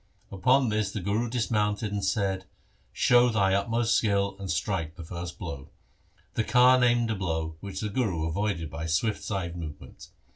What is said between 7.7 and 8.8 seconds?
the Guru avoided